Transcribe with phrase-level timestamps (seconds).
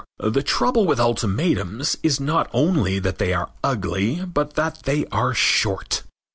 [0.17, 5.35] The trouble with ultimatums is not only that they are ugly but that they are
[5.35, 6.01] short.